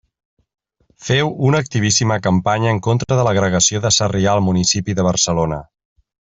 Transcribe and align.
Féu 1.07 1.29
una 1.49 1.59
activíssima 1.65 2.17
campanya 2.29 2.73
en 2.77 2.81
contra 2.89 3.19
de 3.21 3.27
l'agregació 3.29 3.85
de 3.87 3.95
Sarrià 4.01 4.35
al 4.35 4.45
municipi 4.49 5.01
de 5.01 5.07
Barcelona. 5.13 5.65